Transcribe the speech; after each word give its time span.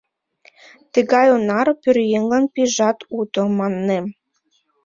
—Тыгай 0.93 1.27
онар 1.35 1.67
пӧръеҥлан 1.81 2.45
пийжат 2.53 2.97
уто, 3.17 3.43
маннем. 3.57 4.05